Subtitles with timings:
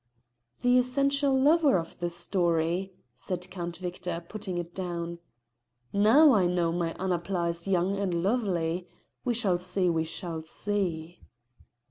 [0.63, 5.19] "The essential lover of the story," said Count Victor, putting it down.
[5.93, 8.87] "Now I know my Annapla is young and lovely.
[9.23, 11.21] We shall see we shall see!"